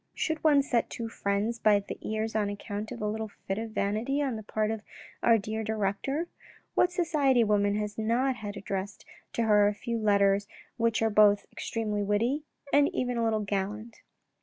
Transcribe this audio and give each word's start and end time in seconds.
"Should 0.25 0.43
one 0.43 0.63
set 0.63 0.89
two 0.89 1.09
friends 1.09 1.59
by 1.59 1.77
the 1.79 1.99
ears 2.01 2.35
on 2.35 2.49
account 2.49 2.91
of 2.91 3.03
a 3.03 3.07
little 3.07 3.27
fit 3.47 3.59
of 3.59 3.69
vanity 3.69 4.19
on 4.19 4.35
the 4.35 4.41
part 4.41 4.71
of 4.71 4.81
our 5.21 5.37
dear 5.37 5.63
director? 5.63 6.27
What 6.73 6.91
society 6.91 7.43
woman 7.43 7.75
has 7.75 7.99
not 7.99 8.37
had 8.37 8.57
addressed 8.57 9.05
to 9.33 9.43
her 9.43 9.67
a 9.67 9.75
few 9.75 9.99
letters 9.99 10.47
which 10.77 11.01
were 11.01 11.11
both 11.11 11.45
extremely 11.51 12.01
witty 12.01 12.41
and 12.73 12.89
even 12.95 13.15
a 13.15 13.23
little 13.23 13.41
gallant 13.41 14.01